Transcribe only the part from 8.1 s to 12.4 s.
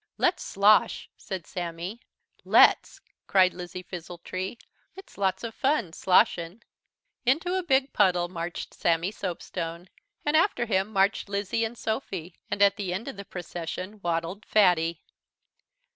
marched Sammy Soapstone, and after him marched Lizzie and Sophy,